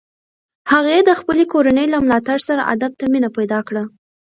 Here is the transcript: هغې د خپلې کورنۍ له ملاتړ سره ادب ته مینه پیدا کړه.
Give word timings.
هغې 0.71 0.97
د 1.03 1.11
خپلې 1.19 1.43
کورنۍ 1.53 1.85
له 1.93 1.97
ملاتړ 2.05 2.37
سره 2.47 2.67
ادب 2.73 2.91
ته 2.99 3.03
مینه 3.13 3.29
پیدا 3.37 3.59
کړه. 3.67 3.83